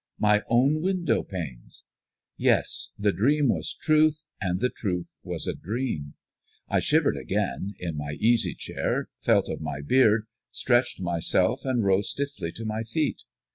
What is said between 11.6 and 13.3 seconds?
and rose stiffly to my feet.